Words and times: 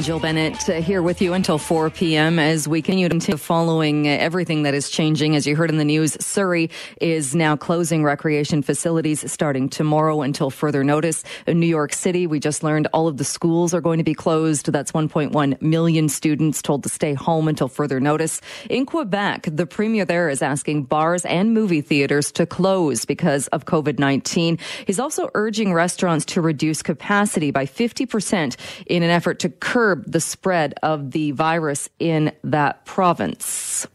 Jill 0.00 0.20
Bennett 0.20 0.68
uh, 0.68 0.74
here 0.74 1.00
with 1.00 1.22
you 1.22 1.32
until 1.32 1.56
4 1.56 1.88
p.m. 1.88 2.38
as 2.38 2.68
we 2.68 2.82
continue 2.82 3.08
to 3.08 3.38
following 3.38 4.06
everything 4.06 4.64
that 4.64 4.74
is 4.74 4.90
changing. 4.90 5.34
As 5.34 5.46
you 5.46 5.56
heard 5.56 5.70
in 5.70 5.78
the 5.78 5.86
news, 5.86 6.18
Surrey 6.20 6.68
is 7.00 7.34
now 7.34 7.56
closing 7.56 8.04
recreation 8.04 8.60
facilities 8.60 9.30
starting 9.32 9.70
tomorrow 9.70 10.20
until 10.20 10.50
further 10.50 10.84
notice. 10.84 11.24
In 11.46 11.60
New 11.60 11.66
York 11.66 11.94
City, 11.94 12.26
we 12.26 12.38
just 12.40 12.62
learned 12.62 12.88
all 12.92 13.08
of 13.08 13.16
the 13.16 13.24
schools 13.24 13.72
are 13.72 13.80
going 13.80 13.96
to 13.96 14.04
be 14.04 14.12
closed. 14.12 14.70
That's 14.70 14.92
1.1 14.92 15.62
million 15.62 16.10
students 16.10 16.60
told 16.60 16.82
to 16.82 16.90
stay 16.90 17.14
home 17.14 17.48
until 17.48 17.68
further 17.68 17.98
notice. 17.98 18.42
In 18.68 18.84
Quebec, 18.84 19.48
the 19.50 19.66
premier 19.66 20.04
there 20.04 20.28
is 20.28 20.42
asking 20.42 20.84
bars 20.84 21.24
and 21.24 21.54
movie 21.54 21.80
theaters 21.80 22.30
to 22.32 22.44
close 22.44 23.06
because 23.06 23.46
of 23.48 23.64
COVID-19. 23.64 24.60
He's 24.86 25.00
also 25.00 25.30
urging 25.32 25.72
restaurants 25.72 26.26
to 26.26 26.42
reduce 26.42 26.82
capacity 26.82 27.50
by 27.50 27.64
50% 27.64 28.56
in 28.86 29.02
an 29.02 29.08
effort 29.08 29.38
to 29.38 29.48
curb 29.48 29.85
curb 29.86 30.10
the 30.10 30.20
spread 30.20 30.74
of 30.82 31.12
the 31.12 31.30
virus 31.30 31.88
in 31.98 32.32
that 32.42 32.84
province. 32.84 33.86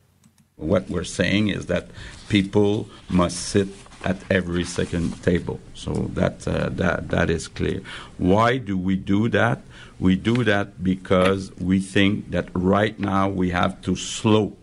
What 0.56 0.90
we're 0.90 1.12
saying 1.22 1.50
is 1.50 1.66
that 1.66 1.88
people 2.30 2.88
must 3.10 3.38
sit 3.38 3.68
at 4.06 4.18
every 4.30 4.64
second 4.64 5.22
table. 5.24 5.60
So 5.74 5.92
that 6.14 6.48
uh, 6.48 6.70
that 6.82 7.10
that 7.10 7.30
is 7.30 7.48
clear. 7.48 7.82
Why 8.18 8.58
do 8.58 8.78
we 8.78 8.96
do 8.96 9.30
that? 9.30 9.60
We 10.00 10.16
do 10.16 10.44
that 10.44 10.68
because 10.84 11.52
we 11.60 11.80
think 11.80 12.32
that 12.32 12.48
right 12.54 12.98
now 13.00 13.30
we 13.30 13.52
have 13.52 13.82
to 13.82 13.96
slow 13.96 14.56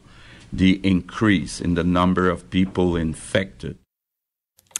the 0.53 0.81
increase 0.83 1.61
in 1.61 1.75
the 1.75 1.85
number 1.85 2.31
of 2.31 2.49
people 2.51 2.97
infected. 2.97 3.77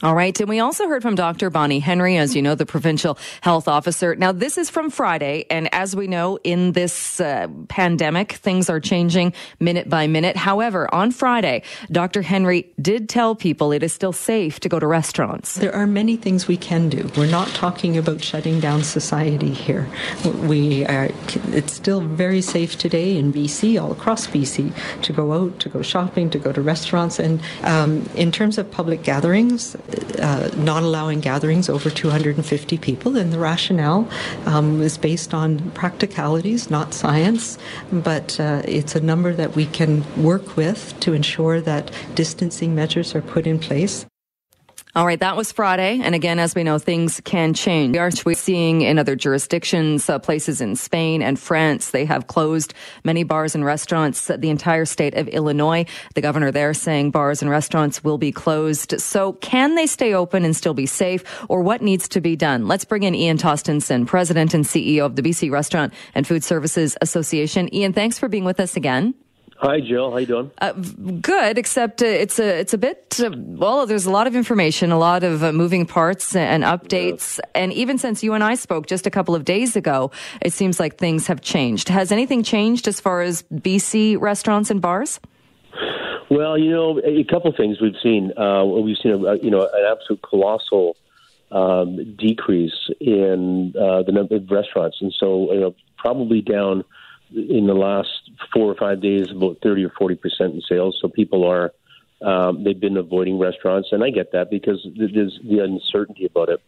All 0.01 0.15
right. 0.15 0.39
And 0.39 0.49
we 0.49 0.61
also 0.61 0.87
heard 0.87 1.03
from 1.03 1.17
Dr. 1.17 1.51
Bonnie 1.51 1.81
Henry, 1.81 2.19
as 2.19 2.37
you 2.37 2.41
know, 2.41 2.55
the 2.55 2.67
provincial 2.67 3.19
health 3.41 3.67
officer. 3.67 4.15
Now, 4.15 4.31
this 4.31 4.57
is 4.57 4.71
from 4.71 4.91
Friday. 4.91 5.45
And 5.51 5.73
as 5.75 5.97
we 5.97 6.07
know, 6.07 6.39
in 6.45 6.71
this 6.71 7.21
uh, 7.21 7.49
pandemic, 7.67 8.35
things 8.35 8.71
are 8.71 8.79
changing 8.79 9.33
minute 9.59 9.89
by 9.89 10.07
minute. 10.07 10.37
However, 10.37 10.93
on 10.95 11.11
Friday, 11.11 11.63
Dr. 11.91 12.23
Henry 12.23 12.73
did 12.81 13.09
tell 13.09 13.35
people 13.35 13.73
it 13.73 13.83
is 13.83 13.93
still 13.93 14.13
safe 14.13 14.61
to 14.61 14.69
go 14.69 14.79
to 14.79 14.87
restaurants. 14.87 15.55
There 15.55 15.75
are 15.75 15.87
many 15.87 16.17
things 16.17 16.47
we 16.47 16.57
can 16.57 16.89
do. 16.89 17.11
We're 17.17 17.27
not 17.27 17.49
talking 17.49 17.99
about 17.99 18.23
shutting 18.23 18.61
down 18.61 18.85
society 18.85 19.51
here. 19.53 19.89
We 20.25 20.87
are, 20.87 21.09
it's 21.49 21.73
still 21.73 22.03
very 22.03 22.41
safe 22.41 22.79
today 22.79 23.17
in 23.17 23.33
BC, 23.33 23.83
all 23.83 23.91
across 23.91 24.29
BC, 24.29 24.73
to 25.03 25.13
go 25.13 25.33
out, 25.33 25.59
to 25.59 25.69
go 25.69 25.83
shopping, 25.83 26.31
to 26.31 26.39
go 26.39 26.53
to 26.53 26.63
restaurants. 26.63 27.19
And 27.19 27.41
um, 27.65 28.09
in 28.15 28.31
terms 28.31 28.59
of 28.59 28.71
public 28.71 29.03
gatherings, 29.03 29.75
uh, 30.21 30.51
not 30.57 30.83
allowing 30.83 31.21
gatherings 31.21 31.69
over 31.69 31.91
250 31.91 32.79
people, 32.79 33.17
and 33.17 33.33
the 33.33 33.39
rationale 33.39 34.09
um, 34.47 34.83
is 34.83 34.99
based 34.99 35.33
on 35.33 35.71
practicalities, 35.71 36.71
not 36.71 36.93
science, 36.93 37.59
but 37.93 38.39
uh, 38.39 38.63
it's 38.65 38.95
a 38.95 39.01
number 39.01 39.33
that 39.33 39.57
we 39.57 39.67
can 39.67 40.05
work 40.23 40.57
with 40.57 40.99
to 41.01 41.13
ensure 41.13 41.61
that 41.61 41.91
distancing 42.15 42.75
measures 42.75 43.15
are 43.15 43.23
put 43.23 43.47
in 43.47 43.59
place. 43.59 44.07
All 44.99 45.07
right, 45.07 45.21
that 45.21 45.37
was 45.37 45.53
Friday. 45.53 46.01
And 46.03 46.13
again, 46.13 46.41
as 46.41 46.57
we 46.57 46.65
know, 46.65 46.81
things 46.81 47.21
can 47.25 47.55
change. 47.55 47.95
We 47.95 48.01
are 48.01 48.11
seeing 48.35 48.81
in 48.81 48.99
other 48.99 49.15
jurisdictions, 49.15 50.11
uh, 50.11 50.19
places 50.19 50.61
in 50.61 50.75
Spain 50.75 51.23
and 51.23 51.39
France, 51.39 51.93
they 51.93 52.05
have 52.05 52.27
closed 52.27 52.75
many 53.05 53.23
bars 53.23 53.55
and 53.55 53.65
restaurants, 53.65 54.27
the 54.27 54.51
entire 54.51 54.85
state 54.85 55.15
of 55.15 55.29
Illinois. 55.29 55.87
The 56.17 56.21
governor 56.21 56.51
there 56.51 56.75
saying 56.75 57.13
bars 57.13 57.43
and 57.43 57.49
restaurants 57.49 58.03
will 58.03 58.19
be 58.19 58.33
closed. 58.33 59.01
So 59.01 59.35
can 59.35 59.77
they 59.77 59.87
stay 59.87 60.15
open 60.15 60.45
and 60.45 60.57
still 60.57 60.75
be 60.75 60.87
safe 60.87 61.23
or 61.49 61.63
what 61.63 61.81
needs 61.81 62.09
to 62.09 62.21
be 62.21 62.35
done? 62.35 62.67
Let's 62.67 62.85
bring 62.85 63.05
in 63.05 63.15
Ian 63.15 63.39
Tostenson, 63.39 64.05
president 64.05 64.53
and 64.53 64.65
CEO 64.65 65.07
of 65.07 65.15
the 65.15 65.23
BC 65.23 65.49
Restaurant 65.49 65.95
and 66.17 66.27
Food 66.27 66.43
Services 66.43 66.97
Association. 67.01 67.73
Ian, 67.73 67.93
thanks 67.93 68.19
for 68.19 68.29
being 68.29 68.45
with 68.45 68.59
us 68.59 68.75
again. 68.75 69.15
Hi, 69.61 69.81
Jill. 69.81 70.13
How 70.13 70.19
you 70.19 70.27
doing? 70.27 70.53
Uh, 70.59 70.73
good, 71.21 71.59
except 71.59 72.01
uh, 72.01 72.07
it's 72.07 72.39
a 72.39 72.61
it's 72.61 72.75
a 72.75 72.79
bit 72.79 73.19
uh, 73.19 73.31
well. 73.35 73.87
There's 73.87 74.07
a 74.07 74.11
lot 74.11 74.29
of 74.29 74.37
information, 74.37 74.93
a 74.93 74.99
lot 74.99 75.25
of 75.25 75.43
uh, 75.43 75.53
moving 75.53 75.85
parts 75.85 76.37
and 76.37 76.63
updates, 76.63 77.39
yeah. 77.39 77.63
and 77.63 77.73
even 77.73 77.99
since 77.99 78.23
you 78.23 78.35
and 78.35 78.45
I 78.45 78.55
spoke 78.55 78.87
just 78.87 79.05
a 79.05 79.11
couple 79.11 79.35
of 79.35 79.45
days 79.45 79.75
ago, 79.75 80.13
it 80.41 80.53
seems 80.53 80.79
like 80.79 80.97
things 80.97 81.27
have 81.27 81.41
changed. 81.41 81.89
Has 81.89 82.13
anything 82.13 82.45
changed 82.45 82.87
as 82.87 83.01
far 83.01 83.21
as 83.21 83.43
BC 83.53 84.21
restaurants 84.21 84.71
and 84.71 84.81
bars? 84.81 85.19
Well, 86.31 86.57
you 86.57 86.71
know, 86.71 87.01
a 87.05 87.25
couple 87.25 87.51
of 87.51 87.57
things 87.57 87.81
we've 87.81 87.99
seen. 88.01 88.33
Uh, 88.39 88.65
we've 88.65 88.97
seen 89.03 89.11
a, 89.11 89.35
you 89.39 89.51
know 89.51 89.63
an 89.63 89.85
absolute 89.91 90.23
colossal 90.23 90.97
um, 91.51 92.15
decrease 92.15 92.91
in 93.01 93.75
uh, 93.77 94.05
the 94.05 94.13
number 94.13 94.37
of 94.37 94.49
restaurants, 94.53 94.99
and 95.01 95.13
so 95.19 95.53
you 95.53 95.61
know 95.61 95.75
probably 95.97 96.43
down 96.43 96.85
in 97.35 97.67
the 97.67 97.75
last 97.75 98.18
four 98.53 98.71
or 98.71 98.75
five 98.75 99.01
days 99.01 99.31
about 99.31 99.59
30 99.63 99.85
or 99.85 99.93
40 99.99 100.15
percent 100.17 100.55
in 100.55 100.63
sales. 100.69 100.99
So 101.01 101.09
people 101.09 101.45
are 101.45 101.73
um, 102.21 102.65
they've 102.65 102.79
been 102.79 102.97
avoiding 102.97 103.39
restaurants, 103.39 103.91
and 103.93 104.03
I 104.03 104.11
get 104.11 104.33
that 104.33 104.51
because 104.51 104.85
there's 104.97 105.39
the 105.45 105.61
uncertainty 105.61 106.27
about 106.27 106.49
it. 106.49 106.61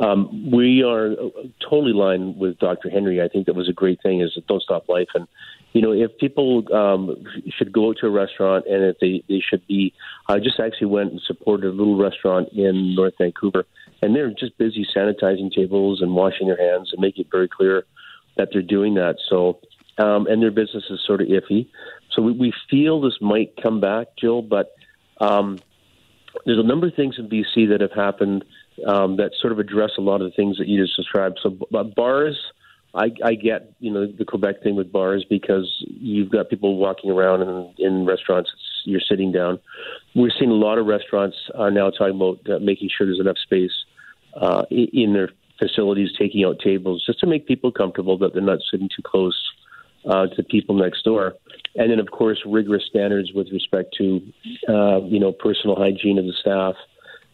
Um, 0.00 0.50
we 0.50 0.82
are 0.82 1.14
totally 1.62 1.92
aligned 1.92 2.38
with 2.38 2.58
Dr. 2.58 2.88
Henry. 2.88 3.20
I 3.20 3.28
think 3.28 3.46
that 3.46 3.54
was 3.54 3.68
a 3.68 3.72
great 3.72 4.02
thing. 4.02 4.22
Is 4.22 4.36
don't 4.48 4.62
stop 4.62 4.88
life, 4.88 5.08
and 5.14 5.28
you 5.72 5.82
know 5.82 5.92
if 5.92 6.16
people 6.18 6.64
um, 6.74 7.22
should 7.56 7.70
go 7.70 7.92
to 7.92 8.06
a 8.06 8.10
restaurant, 8.10 8.64
and 8.66 8.82
if 8.82 8.98
they 8.98 9.22
they 9.28 9.40
should 9.46 9.64
be, 9.66 9.92
I 10.26 10.38
just 10.38 10.58
actually 10.58 10.86
went 10.88 11.12
and 11.12 11.20
supported 11.20 11.68
a 11.68 11.72
little 11.72 11.98
restaurant 11.98 12.48
in 12.52 12.94
North 12.94 13.14
Vancouver, 13.18 13.66
and 14.02 14.16
they're 14.16 14.30
just 14.30 14.56
busy 14.58 14.86
sanitizing 14.96 15.52
tables 15.52 16.00
and 16.00 16.14
washing 16.14 16.48
their 16.48 16.58
hands 16.58 16.90
and 16.92 17.00
making 17.00 17.26
it 17.26 17.30
very 17.30 17.48
clear 17.48 17.84
that 18.36 18.48
they're 18.52 18.62
doing 18.62 18.94
that. 18.94 19.16
So 19.28 19.60
um, 20.00 20.26
and 20.26 20.42
their 20.42 20.50
business 20.50 20.84
is 20.90 21.00
sort 21.06 21.20
of 21.20 21.28
iffy. 21.28 21.68
So 22.12 22.22
we, 22.22 22.32
we 22.32 22.52
feel 22.70 23.00
this 23.00 23.18
might 23.20 23.52
come 23.62 23.80
back, 23.80 24.08
Jill, 24.18 24.42
but 24.42 24.74
um, 25.20 25.58
there's 26.46 26.58
a 26.58 26.66
number 26.66 26.86
of 26.86 26.94
things 26.94 27.16
in 27.18 27.28
BC 27.28 27.68
that 27.70 27.80
have 27.80 27.92
happened 27.92 28.44
um, 28.86 29.16
that 29.16 29.32
sort 29.40 29.52
of 29.52 29.58
address 29.58 29.90
a 29.98 30.00
lot 30.00 30.22
of 30.22 30.30
the 30.30 30.34
things 30.34 30.58
that 30.58 30.66
you 30.66 30.82
just 30.82 30.96
described. 30.96 31.38
So 31.42 31.50
bars, 31.94 32.38
I, 32.94 33.12
I 33.22 33.34
get 33.34 33.74
you 33.78 33.92
know 33.92 34.06
the 34.06 34.24
Quebec 34.24 34.62
thing 34.62 34.74
with 34.74 34.90
bars 34.90 35.24
because 35.28 35.68
you've 35.86 36.30
got 36.30 36.48
people 36.48 36.76
walking 36.76 37.10
around 37.10 37.42
in, 37.42 37.74
in 37.78 38.06
restaurants. 38.06 38.50
You're 38.84 39.02
sitting 39.06 39.32
down. 39.32 39.60
We're 40.14 40.32
seeing 40.36 40.50
a 40.50 40.54
lot 40.54 40.78
of 40.78 40.86
restaurants 40.86 41.36
are 41.54 41.70
now 41.70 41.90
talking 41.90 42.16
about 42.16 42.38
uh, 42.48 42.58
making 42.58 42.88
sure 42.96 43.06
there's 43.06 43.20
enough 43.20 43.38
space 43.38 43.72
uh, 44.34 44.64
in 44.70 45.12
their 45.12 45.28
facilities, 45.58 46.08
taking 46.18 46.44
out 46.44 46.58
tables 46.64 47.04
just 47.06 47.20
to 47.20 47.26
make 47.26 47.46
people 47.46 47.70
comfortable 47.70 48.16
that 48.18 48.32
they're 48.32 48.42
not 48.42 48.60
sitting 48.70 48.88
too 48.88 49.02
close 49.04 49.49
uh, 50.08 50.26
to 50.28 50.42
people 50.42 50.74
next 50.74 51.04
door. 51.04 51.34
And 51.76 51.90
then, 51.90 52.00
of 52.00 52.10
course, 52.10 52.40
rigorous 52.44 52.84
standards 52.88 53.32
with 53.32 53.48
respect 53.52 53.94
to, 53.98 54.20
uh, 54.68 55.02
you 55.02 55.20
know, 55.20 55.32
personal 55.32 55.76
hygiene 55.76 56.18
of 56.18 56.24
the 56.24 56.32
staff, 56.32 56.74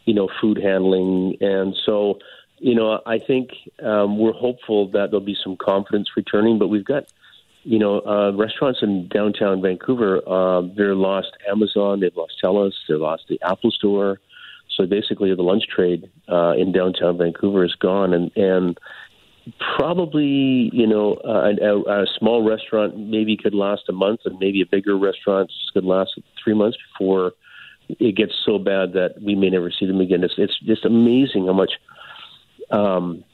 you 0.04 0.14
know, 0.14 0.28
food 0.40 0.58
handling. 0.62 1.36
And 1.40 1.74
so, 1.84 2.18
you 2.58 2.74
know, 2.74 3.00
I 3.06 3.18
think 3.18 3.50
um, 3.82 4.18
we're 4.18 4.32
hopeful 4.32 4.88
that 4.92 5.10
there'll 5.10 5.24
be 5.24 5.36
some 5.42 5.56
confidence 5.56 6.08
returning, 6.16 6.58
but 6.58 6.68
we've 6.68 6.84
got, 6.84 7.04
you 7.62 7.78
know, 7.78 8.00
uh, 8.00 8.32
restaurants 8.32 8.80
in 8.82 9.08
downtown 9.08 9.60
Vancouver, 9.60 10.22
uh, 10.28 10.62
they're 10.76 10.94
lost 10.94 11.32
Amazon, 11.50 12.00
they've 12.00 12.16
lost 12.16 12.34
TELUS, 12.42 12.72
they've 12.88 12.98
lost 12.98 13.24
the 13.28 13.40
Apple 13.42 13.70
Store. 13.70 14.20
So 14.76 14.86
basically, 14.86 15.34
the 15.34 15.42
lunch 15.42 15.64
trade 15.66 16.10
uh, 16.28 16.52
in 16.52 16.70
downtown 16.70 17.16
Vancouver 17.16 17.64
is 17.64 17.74
gone, 17.74 18.12
and 18.12 18.30
and 18.36 18.78
probably 19.76 20.70
you 20.72 20.86
know 20.86 21.14
uh, 21.24 21.52
a, 21.60 22.02
a 22.02 22.06
small 22.18 22.48
restaurant 22.48 22.98
maybe 22.98 23.36
could 23.36 23.54
last 23.54 23.82
a 23.88 23.92
month, 23.92 24.20
and 24.24 24.38
maybe 24.38 24.60
a 24.60 24.66
bigger 24.66 24.96
restaurant 24.96 25.52
could 25.72 25.84
last 25.84 26.18
three 26.42 26.54
months 26.54 26.76
before 26.92 27.32
it 27.88 28.16
gets 28.16 28.32
so 28.44 28.58
bad 28.58 28.92
that 28.94 29.14
we 29.22 29.34
may 29.34 29.50
never 29.50 29.70
see 29.70 29.86
them 29.86 30.00
again. 30.00 30.24
It's 30.24 30.34
it's 30.36 30.58
just 30.60 30.84
amazing 30.84 31.46
how 31.46 31.52
much 31.52 31.72
um, 32.70 33.24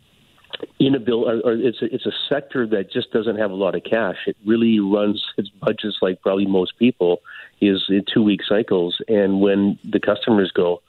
inability, 0.78 1.40
or, 1.44 1.52
or 1.52 1.54
it's 1.54 1.80
a, 1.80 1.94
it's 1.94 2.06
a 2.06 2.12
sector 2.28 2.66
that 2.66 2.92
just 2.92 3.10
doesn't 3.12 3.38
have 3.38 3.50
a 3.50 3.54
lot 3.54 3.74
of 3.74 3.82
cash. 3.84 4.18
It 4.26 4.36
really 4.44 4.80
runs 4.80 5.24
its 5.38 5.48
budgets 5.48 5.98
like 6.02 6.20
probably 6.20 6.46
most 6.46 6.78
people 6.78 7.22
is 7.60 7.84
in 7.88 8.04
two 8.12 8.22
week 8.22 8.40
cycles, 8.46 8.98
and 9.08 9.40
when 9.40 9.78
the 9.84 10.00
customers 10.00 10.52
go. 10.52 10.82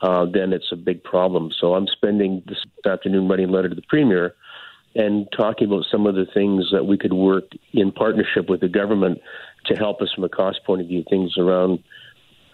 Uh, 0.00 0.24
then 0.26 0.52
it's 0.52 0.70
a 0.70 0.76
big 0.76 1.02
problem. 1.02 1.50
So 1.58 1.74
I'm 1.74 1.88
spending 1.88 2.40
this 2.46 2.64
afternoon 2.86 3.26
writing 3.26 3.48
a 3.48 3.50
letter 3.50 3.68
to 3.68 3.74
the 3.74 3.82
premier 3.82 4.32
and 4.94 5.28
talking 5.36 5.68
about 5.68 5.84
some 5.90 6.06
of 6.06 6.14
the 6.14 6.26
things 6.32 6.66
that 6.72 6.86
we 6.86 6.98
could 6.98 7.12
work 7.12 7.44
in 7.72 7.92
partnership 7.92 8.48
with 8.48 8.60
the 8.60 8.68
government 8.68 9.20
to 9.66 9.74
help 9.74 10.00
us 10.00 10.12
from 10.14 10.24
a 10.24 10.28
cost 10.28 10.60
point 10.64 10.80
of 10.80 10.88
view, 10.88 11.04
things 11.08 11.36
around 11.38 11.82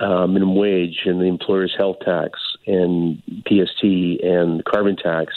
uh, 0.01 0.27
minimum 0.27 0.57
wage 0.57 1.03
and 1.07 1.21
the 1.21 1.27
employer's 1.27 1.75
health 1.79 1.97
tax 2.05 2.39
and 2.67 3.23
PST 3.47 3.85
and 3.85 4.65
carbon 4.65 4.97
tax, 4.97 5.33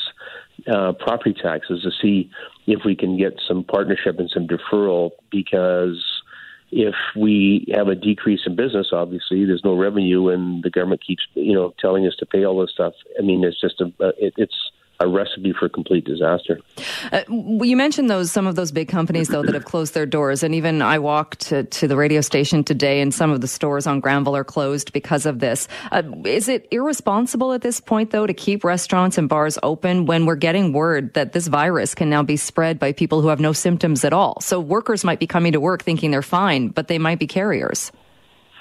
uh, 0.71 0.93
property 0.93 1.35
taxes 1.39 1.83
to 1.83 1.91
see 2.01 2.29
if 2.65 2.81
we 2.83 2.95
can 2.95 3.17
get 3.17 3.39
some 3.47 3.63
partnership 3.63 4.19
and 4.19 4.29
some 4.29 4.47
deferral 4.47 5.11
because 5.31 6.03
if 6.71 6.95
we 7.15 7.65
have 7.73 7.87
a 7.87 7.95
decrease 7.95 8.41
in 8.45 8.55
business, 8.55 8.87
obviously 8.91 9.45
there's 9.45 9.63
no 9.63 9.75
revenue, 9.75 10.27
and 10.29 10.63
the 10.63 10.69
government 10.69 11.01
keeps 11.05 11.23
you 11.33 11.53
know 11.53 11.73
telling 11.79 12.05
us 12.05 12.15
to 12.19 12.25
pay 12.25 12.43
all 12.43 12.59
this 12.59 12.71
stuff. 12.71 12.93
I 13.17 13.21
mean, 13.21 13.43
it's 13.43 13.59
just 13.59 13.79
a 13.79 13.91
it, 14.17 14.33
it's 14.37 14.71
a 14.99 15.07
recipe 15.07 15.53
for 15.57 15.69
complete 15.69 16.05
disaster. 16.05 16.59
Uh, 17.11 17.21
you 17.29 17.77
mentioned 17.77 18.09
those 18.09 18.31
some 18.31 18.47
of 18.47 18.55
those 18.55 18.71
big 18.71 18.87
companies 18.87 19.27
though 19.27 19.43
that 19.43 19.53
have 19.53 19.65
closed 19.65 19.93
their 19.93 20.05
doors, 20.05 20.43
and 20.43 20.55
even 20.55 20.81
I 20.81 20.99
walked 20.99 21.41
to, 21.47 21.63
to 21.63 21.87
the 21.87 21.95
radio 21.95 22.21
station 22.21 22.63
today, 22.63 22.99
and 23.01 23.13
some 23.13 23.31
of 23.31 23.41
the 23.41 23.47
stores 23.47 23.85
on 23.85 23.99
Granville 23.99 24.35
are 24.35 24.43
closed 24.43 24.93
because 24.93 25.25
of 25.25 25.39
this. 25.39 25.67
Uh, 25.91 26.03
is 26.25 26.47
it 26.47 26.67
irresponsible 26.71 27.53
at 27.53 27.61
this 27.61 27.79
point 27.79 28.11
though 28.11 28.25
to 28.25 28.33
keep 28.33 28.63
restaurants 28.63 29.17
and 29.17 29.29
bars 29.29 29.59
open 29.61 30.05
when 30.05 30.25
we're 30.25 30.35
getting 30.35 30.73
word 30.73 31.13
that 31.13 31.33
this 31.33 31.47
virus 31.47 31.93
can 31.93 32.09
now 32.09 32.23
be 32.23 32.37
spread 32.37 32.79
by 32.79 32.91
people 32.91 33.21
who 33.21 33.27
have 33.27 33.39
no 33.39 33.53
symptoms 33.53 34.03
at 34.03 34.13
all? 34.13 34.41
So 34.41 34.59
workers 34.59 35.03
might 35.03 35.19
be 35.19 35.27
coming 35.27 35.51
to 35.51 35.59
work 35.59 35.83
thinking 35.83 36.11
they're 36.11 36.21
fine, 36.21 36.69
but 36.69 36.87
they 36.87 36.97
might 36.97 37.19
be 37.19 37.27
carriers, 37.27 37.91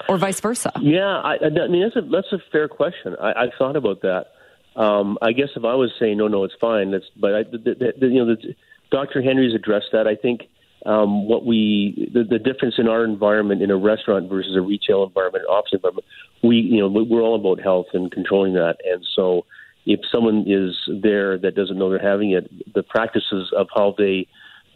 or 0.07 0.17
vice 0.17 0.39
versa. 0.39 0.71
Yeah, 0.81 1.01
I, 1.03 1.37
I 1.43 1.67
mean 1.67 1.81
that's 1.81 1.95
a 1.95 2.07
that's 2.09 2.31
a 2.31 2.39
fair 2.51 2.67
question. 2.67 3.15
I, 3.19 3.31
I 3.31 3.45
thought 3.57 3.75
about 3.75 4.01
that. 4.01 4.33
Um, 4.77 5.17
I 5.21 5.31
guess 5.31 5.49
if 5.55 5.65
I 5.65 5.73
was 5.73 5.91
saying 5.99 6.17
no, 6.17 6.27
no, 6.27 6.43
it's 6.43 6.53
fine. 6.61 6.91
That's 6.91 7.05
but 7.19 7.35
I, 7.35 7.43
the, 7.43 7.57
the, 7.57 7.93
the, 7.99 8.07
you 8.07 8.23
know, 8.23 8.35
the, 8.35 8.55
Dr. 8.91 9.21
Henry's 9.21 9.55
addressed 9.55 9.87
that. 9.91 10.07
I 10.07 10.15
think 10.15 10.41
um, 10.85 11.27
what 11.27 11.45
we 11.45 12.09
the, 12.13 12.23
the 12.23 12.37
difference 12.37 12.75
in 12.77 12.87
our 12.87 13.03
environment 13.03 13.63
in 13.63 13.71
a 13.71 13.77
restaurant 13.77 14.29
versus 14.29 14.55
a 14.55 14.61
retail 14.61 15.03
environment, 15.03 15.45
an 15.47 15.53
office 15.53 15.71
environment, 15.73 16.05
we 16.43 16.57
you 16.57 16.79
know 16.79 16.87
we're 16.87 17.21
all 17.21 17.35
about 17.35 17.59
health 17.59 17.87
and 17.93 18.11
controlling 18.11 18.53
that. 18.53 18.77
And 18.85 19.05
so, 19.15 19.45
if 19.87 19.99
someone 20.11 20.45
is 20.47 20.75
there 21.01 21.39
that 21.39 21.55
doesn't 21.55 21.77
know 21.77 21.89
they're 21.89 21.99
having 21.99 22.31
it, 22.31 22.49
the 22.73 22.83
practices 22.83 23.51
of 23.57 23.67
how 23.75 23.95
they 23.97 24.27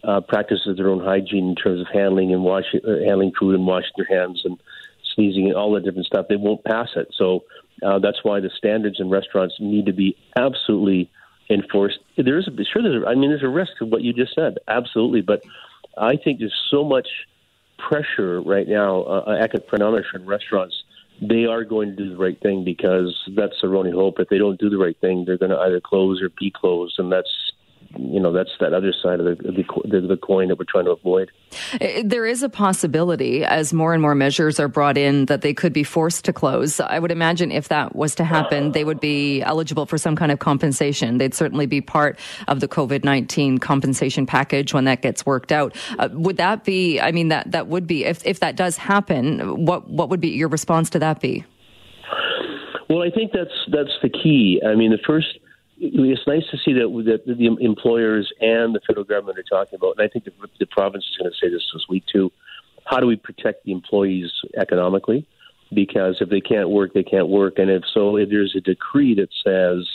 uh, 0.04 0.21
practices 0.21 0.77
their 0.77 0.89
own 0.89 1.04
hygiene 1.04 1.50
in 1.50 1.56
terms 1.56 1.81
of 1.81 1.88
handling 1.94 2.33
and 2.33 2.44
washing, 2.44 2.81
uh, 2.83 3.06
handling 3.07 3.31
food 3.39 3.54
and 3.54 3.68
washing 3.68 3.92
their 3.97 4.19
hands 4.19 4.42
and 4.44 4.57
sneezing 5.13 5.45
and 5.45 5.56
all 5.56 5.74
that 5.74 5.83
different 5.83 6.07
stuff, 6.07 6.25
they 6.27 6.36
won't 6.36 6.63
pass 6.63 6.89
it. 6.95 7.07
So 7.15 7.44
uh, 7.83 8.00
that's 8.00 8.24
why 8.24 8.39
the 8.39 8.50
standards 8.57 9.00
in 9.00 9.10
restaurants 9.10 9.56
need 9.60 9.86
to 9.88 9.94
be 9.94 10.16
absolutely 10.36 11.10
enforced. 11.50 12.00
There 12.18 12.38
is 12.38 12.48
a, 12.48 12.51
sure 12.66 12.81
there's 12.81 13.04
a, 13.04 13.07
I 13.07 13.16
mean 13.16 13.30
there's 13.30 13.44
a 13.44 13.50
risk 13.50 13.74
to 13.80 13.86
what 13.86 14.01
you 14.01 14.13
just 14.13 14.36
said, 14.36 14.57
absolutely, 14.68 15.22
but 15.22 15.44
I 15.98 16.16
think 16.16 16.39
there's 16.39 16.60
so 16.69 16.83
much 16.83 17.07
pressure 17.78 18.42
right 18.42 18.68
now, 18.68 19.01
uh, 19.04 19.38
economic 19.42 20.06
in 20.13 20.25
restaurants. 20.25 20.83
They 21.22 21.45
are 21.45 21.63
going 21.63 21.89
to 21.89 21.95
do 21.95 22.10
the 22.10 22.18
right 22.18 22.39
thing 22.39 22.63
because 22.63 23.16
that's 23.36 23.54
their 23.62 23.75
only 23.75 23.92
hope. 23.92 24.19
If 24.19 24.30
they 24.30 24.38
don't 24.38 24.60
do 24.60 24.69
the 24.69 24.78
right 24.78 24.98
thing, 25.00 25.25
they're 25.25 25.38
going 25.38 25.51
to 25.51 25.60
either 25.60 25.80
close 25.80 26.22
or 26.22 26.30
be 26.30 26.51
closed, 26.51 26.98
and 26.98 27.12
that's 27.12 27.50
you 27.98 28.20
know 28.20 28.32
that's 28.32 28.52
that 28.60 28.74
other 28.74 28.94
side 29.04 29.20
of 29.20 29.26
the, 29.26 29.64
the, 29.86 30.02
the 30.02 30.18
coin 30.18 30.48
that 30.50 30.58
we're 30.58 30.66
trying 30.66 30.86
to 30.86 30.92
avoid. 30.92 31.32
There 32.04 32.26
is 32.26 32.44
a 32.44 32.50
possibility, 32.50 33.44
as 33.44 33.74
more 33.74 33.94
and 33.94 34.02
more 34.02 34.16
measures 34.16 34.60
are 34.60 34.68
brought 34.68 34.98
in, 34.98 35.26
that 35.26 35.42
they 35.42 35.54
could 35.54 35.74
be 35.74 35.84
forced 35.84 36.26
to 36.26 36.34
close. 36.34 36.80
I 36.80 37.00
would 37.00 37.12
imagine 37.12 37.52
if 37.52 37.68
that 37.70 37.96
was 37.96 38.16
to 38.16 38.24
happen, 38.24 38.72
they 38.72 38.84
would 38.84 39.00
be 39.00 39.42
eligible 39.42 39.86
for 39.86 39.98
some 39.98 40.16
kind 40.16 40.32
of 40.32 40.40
compensation. 40.40 41.18
They'd 41.18 41.34
certainly 41.34 41.66
be 41.66 41.82
part 41.82 42.20
of 42.48 42.60
the 42.60 42.68
COVID 42.68 43.04
nineteen 43.04 43.58
compensation 43.58 44.26
package 44.26 44.74
when 44.74 44.86
that 44.86 45.02
gets 45.02 45.26
worked 45.26 45.52
out. 45.52 45.76
Uh, 46.00 46.10
would 46.12 46.38
that 46.38 46.64
be? 46.64 47.00
I 47.00 47.12
mean, 47.12 47.30
that 47.30 47.52
that 47.52 47.68
would 47.68 47.88
be 47.88 48.06
if 48.06 48.26
if 48.26 48.40
that 48.40 48.56
does 48.56 48.78
happen. 48.78 49.66
What 49.66 49.90
what 49.90 50.10
would 50.10 50.22
be 50.22 50.30
your 50.30 50.50
response 50.50 50.90
to 50.92 51.00
that 51.00 51.20
be? 51.20 51.46
Well, 52.90 53.04
I 53.04 53.10
think 53.10 53.32
that's 53.32 53.56
that's 53.72 53.98
the 54.02 54.10
key. 54.10 54.62
I 54.66 54.76
mean, 54.76 54.92
the 54.92 55.00
first 55.08 55.40
it's 55.81 56.28
nice 56.28 56.44
to 56.51 56.57
see 56.57 56.74
that, 56.74 57.24
that 57.25 57.38
the 57.38 57.45
employers 57.60 58.31
and 58.39 58.75
the 58.75 58.80
federal 58.86 59.04
government 59.04 59.39
are 59.39 59.44
talking 59.44 59.78
about, 59.78 59.95
and 59.98 60.01
I 60.01 60.07
think 60.07 60.25
the, 60.25 60.31
the 60.60 60.68
province 60.68 61.04
is 61.10 61.18
going 61.18 61.31
to 61.31 61.38
say 61.38 61.50
this 61.50 61.63
this 61.74 61.86
week 61.89 62.04
too. 62.12 62.31
How 62.86 63.00
do 63.00 63.07
we 63.07 63.16
protect 63.16 63.66
the 63.66 63.72
employees 63.72 64.31
economically? 64.60 65.25
Because 65.74 66.18
if 66.22 66.30
they 66.30 66.42
can't 66.42 66.69
work, 66.69 66.94
they 66.94 67.04
can't 67.04 67.30
work, 67.30 67.57
and 67.57 67.69
if 67.72 67.83
so, 67.94 68.16
if 68.18 68.30
there's 68.30 68.56
a 68.56 68.62
decree 68.62 69.16
that 69.16 69.30
says 69.44 69.88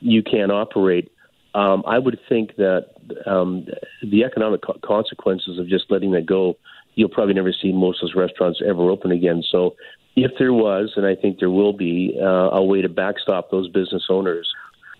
you 0.00 0.22
can't 0.22 0.50
operate, 0.50 1.12
um, 1.54 1.84
I 1.86 1.98
would 1.98 2.18
think 2.28 2.56
that 2.56 2.86
um, 3.26 3.66
the 4.02 4.24
economic 4.24 4.62
co- 4.62 4.78
consequences 4.84 5.58
of 5.58 5.68
just 5.68 5.84
letting 5.88 6.12
that 6.12 6.26
go, 6.26 6.56
you'll 6.94 7.08
probably 7.10 7.34
never 7.34 7.52
see 7.52 7.72
most 7.72 8.02
of 8.02 8.08
those 8.08 8.16
restaurants 8.16 8.60
ever 8.66 8.90
open 8.90 9.12
again. 9.12 9.42
So, 9.48 9.76
if 10.16 10.32
there 10.38 10.52
was, 10.52 10.94
and 10.96 11.06
I 11.06 11.14
think 11.14 11.38
there 11.38 11.50
will 11.50 11.72
be, 11.72 12.18
uh, 12.20 12.50
a 12.50 12.64
way 12.64 12.82
to 12.82 12.88
backstop 12.88 13.52
those 13.52 13.68
business 13.68 14.06
owners 14.10 14.48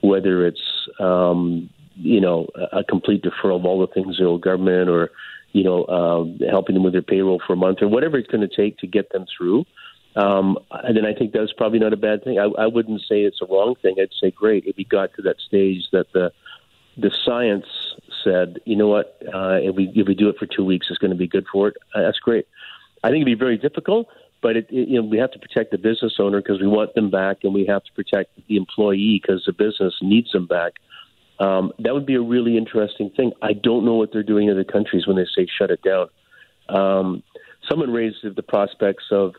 whether 0.00 0.46
it's 0.46 0.88
um, 1.00 1.68
you 1.96 2.20
know 2.20 2.46
a 2.72 2.84
complete 2.84 3.22
deferral 3.22 3.56
of 3.56 3.64
all 3.64 3.80
the 3.80 3.92
things 3.92 4.18
the 4.18 4.24
old 4.24 4.42
government 4.42 4.88
or 4.88 5.10
you 5.52 5.64
know 5.64 5.84
uh, 5.84 6.24
helping 6.50 6.74
them 6.74 6.84
with 6.84 6.92
their 6.92 7.02
payroll 7.02 7.40
for 7.46 7.52
a 7.54 7.56
month 7.56 7.78
or 7.82 7.88
whatever 7.88 8.18
it's 8.18 8.28
going 8.28 8.46
to 8.46 8.56
take 8.56 8.78
to 8.78 8.86
get 8.86 9.10
them 9.12 9.26
through. 9.36 9.64
Um, 10.16 10.58
and 10.72 10.96
then 10.96 11.06
I 11.06 11.14
think 11.14 11.32
that's 11.32 11.52
probably 11.52 11.78
not 11.78 11.92
a 11.92 11.96
bad 11.96 12.24
thing. 12.24 12.38
I, 12.38 12.46
I 12.60 12.66
wouldn't 12.66 13.02
say 13.02 13.22
it's 13.22 13.40
a 13.40 13.46
wrong 13.46 13.76
thing. 13.80 13.96
I'd 14.00 14.08
say 14.20 14.30
great 14.30 14.64
if 14.66 14.76
we 14.76 14.84
got 14.84 15.14
to 15.14 15.22
that 15.22 15.36
stage 15.40 15.84
that 15.92 16.12
the 16.12 16.32
the 16.96 17.12
science 17.24 17.66
said, 18.24 18.58
you 18.64 18.74
know 18.74 18.88
what, 18.88 19.22
uh, 19.32 19.58
if 19.62 19.76
we 19.76 19.92
if 19.94 20.08
we 20.08 20.14
do 20.14 20.28
it 20.28 20.36
for 20.38 20.46
two 20.46 20.64
weeks, 20.64 20.88
it's 20.90 20.98
going 20.98 21.12
to 21.12 21.16
be 21.16 21.28
good 21.28 21.46
for 21.52 21.68
it. 21.68 21.76
Uh, 21.94 22.02
that's 22.02 22.18
great. 22.18 22.46
I 23.04 23.08
think 23.08 23.22
it'd 23.22 23.26
be 23.26 23.34
very 23.34 23.56
difficult, 23.56 24.08
but 24.42 24.56
it, 24.56 24.66
it, 24.70 24.88
you 24.88 25.00
know 25.00 25.08
we 25.08 25.18
have 25.18 25.30
to 25.32 25.38
protect 25.38 25.70
the 25.70 25.78
business 25.78 26.14
owner 26.18 26.40
because 26.40 26.60
we 26.60 26.66
want 26.66 26.94
them 26.94 27.10
back, 27.10 27.38
and 27.42 27.54
we 27.54 27.66
have 27.66 27.84
to 27.84 27.92
protect 27.92 28.30
the 28.48 28.56
employee 28.56 29.20
because 29.20 29.42
the 29.46 29.52
business 29.52 29.94
needs 30.02 30.32
them 30.32 30.46
back. 30.46 30.74
Um, 31.40 31.72
that 31.78 31.94
would 31.94 32.06
be 32.06 32.14
a 32.14 32.20
really 32.20 32.56
interesting 32.56 33.10
thing. 33.10 33.32
I 33.42 33.52
don't 33.52 33.84
know 33.84 33.94
what 33.94 34.12
they're 34.12 34.22
doing 34.22 34.48
in 34.48 34.54
other 34.54 34.64
countries 34.64 35.06
when 35.06 35.16
they 35.16 35.26
say 35.36 35.46
shut 35.58 35.70
it 35.70 35.80
down. 35.82 36.08
Um, 36.68 37.22
someone 37.68 37.92
raised 37.92 38.16
the 38.22 38.42
prospects 38.42 39.04
of 39.10 39.34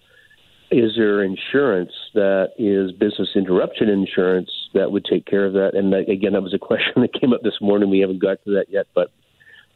is 0.71 0.93
there 0.95 1.23
insurance 1.23 1.91
that 2.13 2.51
is 2.57 2.91
business 2.91 3.29
interruption 3.35 3.89
insurance 3.89 4.51
that 4.73 4.91
would 4.91 5.03
take 5.03 5.25
care 5.25 5.45
of 5.45 5.53
that? 5.53 5.71
And 5.73 5.91
that, 5.91 6.09
again, 6.09 6.33
that 6.33 6.43
was 6.43 6.53
a 6.53 6.59
question 6.65 7.01
that 7.01 7.13
came 7.19 7.33
up 7.33 7.41
this 7.41 7.59
morning. 7.59 7.89
We 7.89 7.99
haven't 7.99 8.21
got 8.21 8.43
to 8.45 8.51
that 8.51 8.67
yet, 8.69 8.85
but 8.93 9.11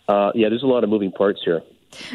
uh, 0.07 0.31
yeah, 0.35 0.49
there's 0.49 0.63
a 0.63 0.67
lot 0.67 0.83
of 0.83 0.89
moving 0.89 1.11
parts 1.11 1.41
here 1.43 1.61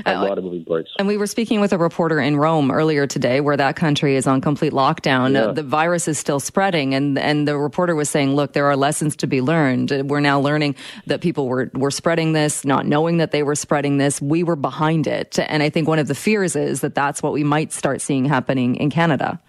a 0.05 0.17
uh, 0.17 0.23
lot 0.23 0.39
of 0.39 0.45
moving 0.45 0.65
parts. 0.65 0.91
And 0.99 1.09
we 1.09 1.17
were 1.17 1.27
speaking 1.27 1.61
with 1.61 1.73
a 1.73 1.79
reporter 1.79 2.21
in 2.21 2.37
Rome 2.37 2.71
earlier 2.71 3.07
today, 3.07 3.41
where 3.41 3.57
that 3.57 3.77
country 3.77 4.17
is 4.17 4.27
on 4.27 4.41
complete 4.41 4.73
lockdown. 4.73 5.35
Yeah. 5.35 5.47
Uh, 5.47 5.53
the 5.53 5.63
virus 5.63 6.09
is 6.09 6.19
still 6.19 6.41
spreading, 6.41 6.95
and 6.95 7.19
and 7.19 7.47
the 7.47 7.57
reporter 7.57 7.95
was 7.95 8.11
saying, 8.11 8.35
"Look, 8.35 8.53
there 8.53 8.67
are 8.67 8.77
lessons 8.77 9.17
to 9.17 9.27
be 9.27 9.41
learned. 9.41 9.91
We're 10.09 10.21
now 10.21 10.41
learning 10.41 10.77
that 11.07 11.21
people 11.21 11.49
were 11.49 11.71
were 11.75 11.91
spreading 11.91 12.33
this, 12.33 12.65
not 12.65 12.87
knowing 12.87 13.19
that 13.19 13.31
they 13.31 13.43
were 13.43 13.55
spreading 13.55 13.99
this. 13.99 14.21
We 14.21 14.43
were 14.43 14.57
behind 14.57 15.07
it, 15.07 15.39
and 15.39 15.63
I 15.63 15.71
think 15.71 15.89
one 15.89 15.99
of 15.99 16.09
the 16.09 16.15
fears 16.15 16.57
is 16.57 16.81
that 16.81 16.95
that's 16.95 17.23
what 17.23 17.33
we 17.33 17.45
might 17.45 17.73
start 17.73 18.01
seeing 18.01 18.25
happening 18.25 18.77
in 18.77 18.91
Canada." 18.91 19.41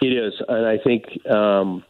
It 0.00 0.12
is, 0.12 0.34
and 0.48 0.66
I 0.66 0.78
think. 0.78 1.26
Um, 1.26 1.84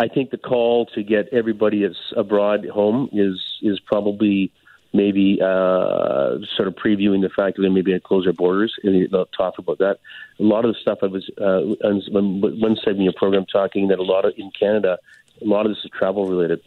I 0.00 0.08
think 0.08 0.30
the 0.30 0.38
call 0.38 0.86
to 0.94 1.02
get 1.02 1.28
everybody 1.30 1.86
abroad 2.16 2.66
home 2.66 3.10
is 3.12 3.38
is 3.60 3.78
probably 3.80 4.50
maybe 4.92 5.38
uh, 5.40 6.38
sort 6.56 6.68
of 6.68 6.74
previewing 6.74 7.22
the 7.22 7.30
fact 7.34 7.56
that 7.56 7.62
they 7.62 7.68
may 7.68 7.82
be 7.82 7.92
going 7.92 8.00
to 8.00 8.06
close 8.06 8.24
their 8.24 8.32
borders, 8.32 8.74
and 8.82 9.08
they'll 9.10 9.26
talk 9.26 9.58
about 9.58 9.78
that. 9.78 9.98
A 10.38 10.42
lot 10.42 10.64
of 10.64 10.74
the 10.74 10.80
stuff 10.80 10.98
I 11.02 11.06
was 11.06 11.30
uh, 11.40 11.86
on 11.86 12.02
one 12.10 12.76
segment 12.76 13.00
of 13.00 13.04
your 13.04 13.12
program 13.12 13.46
talking 13.46 13.88
that 13.88 13.98
a 13.98 14.02
lot 14.02 14.24
of 14.24 14.34
in 14.36 14.50
Canada, 14.50 14.98
a 15.40 15.44
lot 15.44 15.66
of 15.66 15.72
this 15.72 15.84
is 15.84 15.90
travel 15.90 16.26
related. 16.26 16.60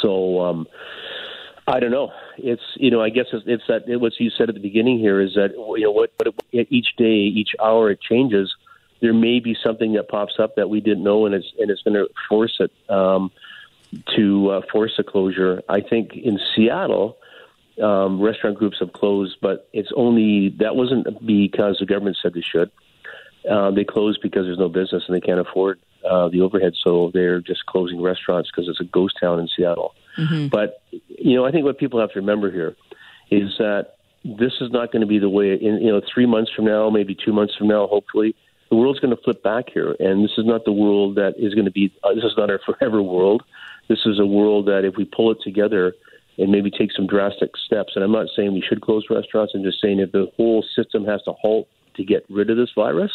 So 0.00 0.42
um, 0.42 0.66
I 1.66 1.80
don't 1.80 1.90
know. 1.90 2.12
It's 2.36 2.62
you 2.76 2.90
know 2.90 3.02
I 3.02 3.10
guess 3.10 3.26
it's, 3.32 3.44
it's 3.46 3.64
that 3.68 3.84
what 4.00 4.12
you 4.18 4.30
said 4.30 4.48
at 4.48 4.54
the 4.54 4.60
beginning 4.60 4.98
here 4.98 5.20
is 5.20 5.34
that 5.34 5.52
you 5.52 5.84
know 5.84 5.92
what, 5.92 6.12
but 6.18 6.34
it, 6.52 6.68
each 6.70 6.96
day, 6.96 7.14
each 7.14 7.54
hour 7.62 7.90
it 7.90 8.00
changes. 8.00 8.54
There 9.00 9.14
may 9.14 9.40
be 9.40 9.56
something 9.62 9.94
that 9.94 10.08
pops 10.08 10.34
up 10.38 10.56
that 10.56 10.70
we 10.70 10.80
didn't 10.80 11.04
know, 11.04 11.26
and 11.26 11.34
it's 11.34 11.50
and 11.58 11.70
it's 11.70 11.82
going 11.82 11.94
to 11.94 12.08
force 12.28 12.60
it. 12.60 12.70
Um, 12.90 13.30
to 14.16 14.50
uh, 14.50 14.60
force 14.72 14.94
a 14.98 15.04
closure. 15.04 15.62
I 15.68 15.80
think 15.80 16.14
in 16.14 16.38
Seattle, 16.54 17.18
um, 17.82 18.20
restaurant 18.20 18.56
groups 18.56 18.78
have 18.80 18.92
closed, 18.92 19.36
but 19.40 19.68
it's 19.72 19.90
only 19.96 20.50
that 20.60 20.76
wasn't 20.76 21.26
because 21.26 21.78
the 21.80 21.86
government 21.86 22.16
said 22.22 22.34
they 22.34 22.42
should. 22.42 22.70
Uh, 23.48 23.70
they 23.70 23.84
closed 23.84 24.20
because 24.22 24.46
there's 24.46 24.58
no 24.58 24.68
business 24.68 25.04
and 25.06 25.14
they 25.14 25.20
can't 25.20 25.40
afford 25.40 25.78
uh, 26.08 26.28
the 26.28 26.40
overhead, 26.40 26.74
so 26.82 27.10
they're 27.12 27.40
just 27.40 27.66
closing 27.66 28.00
restaurants 28.00 28.50
because 28.50 28.68
it's 28.68 28.80
a 28.80 28.84
ghost 28.84 29.16
town 29.20 29.38
in 29.38 29.48
Seattle. 29.48 29.94
Mm-hmm. 30.18 30.48
But 30.48 30.82
you 30.90 31.36
know, 31.36 31.44
I 31.44 31.50
think 31.50 31.64
what 31.64 31.78
people 31.78 32.00
have 32.00 32.12
to 32.12 32.20
remember 32.20 32.50
here 32.50 32.76
is 33.30 33.56
that 33.58 33.96
this 34.24 34.52
is 34.60 34.70
not 34.70 34.92
going 34.92 35.00
to 35.00 35.06
be 35.06 35.18
the 35.18 35.28
way. 35.28 35.52
In 35.52 35.82
you 35.82 35.92
know, 35.92 36.00
three 36.12 36.26
months 36.26 36.50
from 36.54 36.64
now, 36.64 36.88
maybe 36.90 37.14
two 37.14 37.32
months 37.32 37.54
from 37.56 37.68
now, 37.68 37.86
hopefully, 37.86 38.34
the 38.70 38.76
world's 38.76 39.00
going 39.00 39.14
to 39.14 39.22
flip 39.22 39.42
back 39.42 39.66
here, 39.72 39.94
and 39.98 40.24
this 40.24 40.32
is 40.38 40.46
not 40.46 40.64
the 40.64 40.72
world 40.72 41.16
that 41.16 41.34
is 41.36 41.54
going 41.54 41.66
to 41.66 41.70
be. 41.70 41.92
Uh, 42.02 42.14
this 42.14 42.24
is 42.24 42.34
not 42.36 42.50
our 42.50 42.60
forever 42.66 43.02
world. 43.02 43.42
This 43.88 44.00
is 44.06 44.18
a 44.18 44.26
world 44.26 44.66
that 44.66 44.84
if 44.84 44.96
we 44.96 45.04
pull 45.04 45.30
it 45.30 45.38
together 45.42 45.94
and 46.38 46.50
maybe 46.50 46.70
take 46.70 46.92
some 46.92 47.06
drastic 47.06 47.50
steps, 47.56 47.92
and 47.94 48.04
I'm 48.04 48.12
not 48.12 48.26
saying 48.34 48.52
we 48.52 48.64
should 48.66 48.80
close 48.80 49.04
restaurants, 49.10 49.52
I'm 49.54 49.62
just 49.62 49.80
saying 49.80 50.00
if 50.00 50.12
the 50.12 50.26
whole 50.36 50.64
system 50.76 51.04
has 51.04 51.22
to 51.22 51.32
halt 51.32 51.68
to 51.96 52.04
get 52.04 52.24
rid 52.28 52.50
of 52.50 52.56
this 52.56 52.70
virus, 52.74 53.12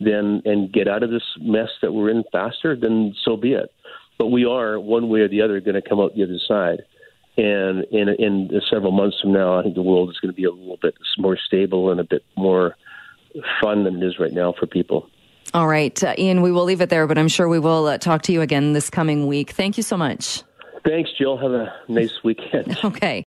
then 0.00 0.42
and 0.44 0.72
get 0.72 0.88
out 0.88 1.02
of 1.02 1.10
this 1.10 1.22
mess 1.40 1.68
that 1.82 1.92
we're 1.92 2.10
in 2.10 2.24
faster, 2.32 2.76
then 2.76 3.14
so 3.24 3.36
be 3.36 3.52
it. 3.52 3.72
But 4.18 4.28
we 4.28 4.44
are 4.44 4.80
one 4.80 5.08
way 5.08 5.20
or 5.20 5.28
the 5.28 5.42
other 5.42 5.60
going 5.60 5.74
to 5.74 5.86
come 5.86 6.00
out 6.00 6.14
the 6.14 6.22
other 6.22 6.38
side. 6.46 6.82
And 7.38 7.84
in, 7.90 8.08
in 8.08 8.50
several 8.70 8.92
months 8.92 9.18
from 9.20 9.32
now, 9.32 9.58
I 9.58 9.62
think 9.62 9.74
the 9.74 9.82
world 9.82 10.08
is 10.08 10.18
going 10.20 10.32
to 10.32 10.36
be 10.36 10.44
a 10.44 10.50
little 10.50 10.78
bit 10.80 10.94
more 11.18 11.36
stable 11.36 11.90
and 11.90 12.00
a 12.00 12.04
bit 12.04 12.24
more 12.34 12.76
fun 13.60 13.84
than 13.84 14.02
it 14.02 14.06
is 14.06 14.18
right 14.18 14.32
now 14.32 14.54
for 14.58 14.66
people. 14.66 15.10
All 15.52 15.68
right, 15.68 16.02
uh, 16.02 16.14
Ian, 16.18 16.42
we 16.42 16.50
will 16.50 16.64
leave 16.64 16.80
it 16.80 16.88
there, 16.88 17.06
but 17.06 17.18
I'm 17.18 17.28
sure 17.28 17.46
we 17.48 17.58
will 17.58 17.86
uh, 17.86 17.98
talk 17.98 18.22
to 18.22 18.32
you 18.32 18.40
again 18.40 18.72
this 18.72 18.90
coming 18.90 19.26
week. 19.26 19.50
Thank 19.50 19.76
you 19.76 19.82
so 19.82 19.96
much. 19.96 20.42
Thanks, 20.86 21.10
Jill. 21.18 21.36
Have 21.36 21.52
a 21.52 21.74
nice 21.88 22.22
weekend. 22.22 22.78
Okay. 22.84 23.24